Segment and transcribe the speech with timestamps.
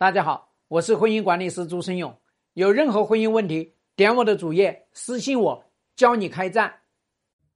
[0.00, 2.16] 大家好，我是婚姻管理师朱生勇。
[2.52, 5.64] 有任何婚姻问题，点我的主页私信我，
[5.96, 6.72] 教你开战。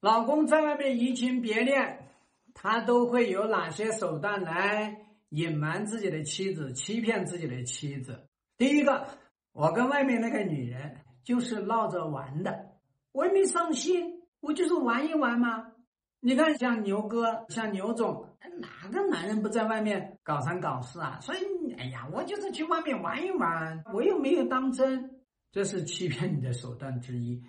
[0.00, 2.10] 老公在外面移情别恋，
[2.52, 8.28] 他都会有哪些手段来隐瞒自己的妻子、欺骗自己的妻子？
[8.58, 9.06] 第一个，
[9.52, 10.94] 我跟外面那个女人
[11.24, 12.66] 就是闹着玩的，
[13.12, 15.72] 我也没上心，我就是玩一玩嘛。
[16.20, 18.26] 你看，像牛哥，像牛总，
[18.58, 21.18] 哪个男人不在外面搞三搞四啊？
[21.22, 21.38] 所以，
[21.78, 25.20] 哎呀，我就是去外面玩一玩，我又没有当真，
[25.52, 27.42] 这是欺骗你的手段之一。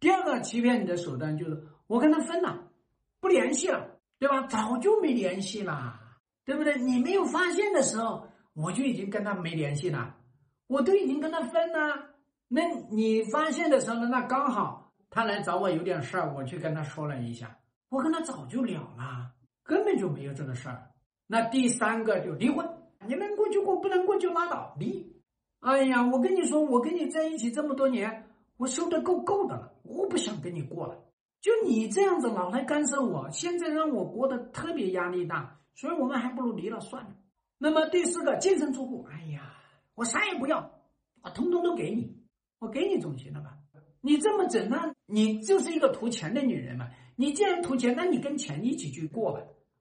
[0.00, 2.68] 第二个欺骗你的手段就是我跟他分了，
[3.20, 4.42] 不联系了，对吧？
[4.46, 5.98] 早就没联系了，
[6.44, 6.78] 对不对？
[6.78, 10.14] 你没有发现的时候，我就已经跟他没联系了，
[10.66, 12.10] 我都已经跟他分了。
[12.48, 14.08] 那你发现的时候呢？
[14.08, 17.58] 那刚好他来找我有点事儿，我去跟他说了一下。
[17.90, 20.90] 我跟他早就了了，根本就没有这个事儿。
[21.26, 22.66] 那第三个就离婚，
[23.08, 25.16] 你能过就过，不能过就拉倒，离。
[25.60, 31.04] 哎呀，我跟你说，我跟你在一起这么多年，我受的够够的了，我不想跟你过了。
[31.40, 37.16] 就你这样子老来干涉我，现在让我过得特别压力大，所以我们还不如离了算了。
[37.58, 39.54] 那么第四个净身出户，哎呀，
[39.94, 40.70] 我啥也不要，
[41.22, 42.16] 我通通都给你，
[42.58, 43.56] 我给你总行了吧？
[44.00, 46.88] 你这么整，那你就是一个图钱的女人嘛。
[47.16, 49.40] 你既然图钱，那你跟钱一起去过吧，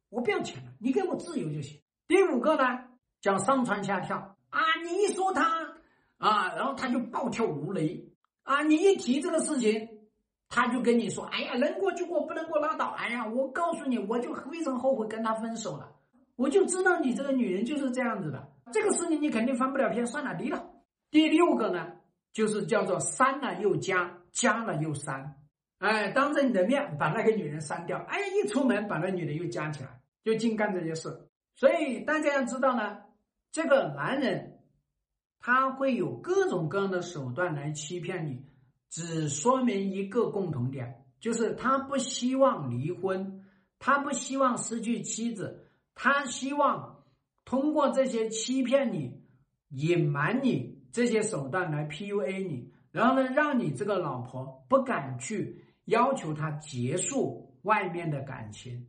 [0.09, 1.80] 我不要钱了，你给我自由就行。
[2.07, 2.83] 第五个呢，
[3.28, 5.44] 叫上蹿下跳啊，你一说他
[6.17, 8.08] 啊，然后他就暴跳如雷
[8.44, 9.86] 啊，你一提这个事情，
[10.47, 12.86] 他就跟你说，哎呀，能过就过，不能过拉倒。
[12.98, 15.92] 哎呀，我告诉你，我就非常后悔跟他分手了，
[16.38, 20.66] 我就知道你这个女人就是这样子的，这个事情你肯定翻不了篇，算了，离了。
[21.11, 21.86] 第六个呢，
[22.31, 25.36] 就是叫做删了又加，加了又删。
[25.80, 29.89] 哎，当着你的面把那个女人删掉，哎，一出门把那女的又加起来，
[30.23, 31.28] 就净干这些事。
[31.55, 33.00] 所以大家要知道呢，
[33.58, 34.59] 这个男人
[35.39, 38.45] 他会有各种各样的手段来欺骗你，
[38.88, 43.43] 只说明一个共同点，就是他不希望离婚，
[43.80, 47.04] 他不希望失去妻子，他希望
[47.45, 49.23] 通过这些欺骗你、
[49.70, 55.64] 隐瞒你这些手段来 PUA 你，然后呢，让你这个老婆不敢去。
[55.86, 58.87] 要求他结束外面的感情，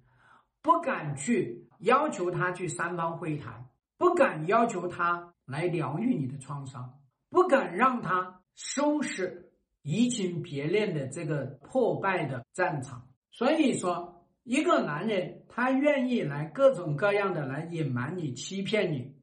[0.61, 3.65] 不敢去要求他去三方会谈，
[3.99, 6.99] 不敢要求他来疗愈你的创伤，
[7.29, 9.51] 不敢让他收拾
[9.83, 13.09] 移情别恋的这个破败的战场。
[13.31, 19.15] 所以说，一个男人他愿意来各种各样的来隐瞒你、欺骗你，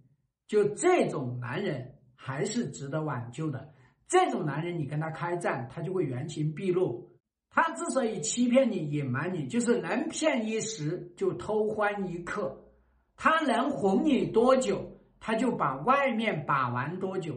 [0.47, 3.73] 就这种男人还是值得挽救的。
[4.07, 7.11] 这种男人，你跟他开战，他就会原形毕露。
[7.49, 12.64] 他之所以欺骗你、隐瞒你，就是能骗一时就偷欢一刻，
[13.15, 14.85] 他能哄你多久，
[15.19, 17.35] 他就把外面把玩多久。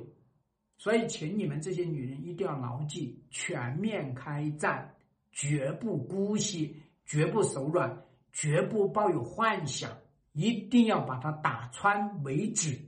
[0.77, 4.95] 所以，请你们这些女人一定要牢记：全面开战，
[5.33, 9.91] 绝不姑息，绝不手软，绝不抱有幻想，
[10.35, 12.79] 一定要把它打穿为止。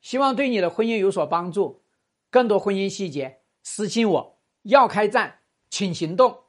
[0.00, 1.82] 希望对你的婚姻有所帮助。
[2.30, 4.38] 更多婚姻细节，私信我。
[4.62, 5.40] 要开战，
[5.70, 6.43] 请行动。